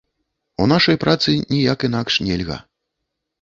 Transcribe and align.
У 0.63 0.65
нашай 0.71 0.97
працы 1.03 1.35
ніяк 1.53 1.85
інакш 1.89 2.19
нельга. 2.29 2.59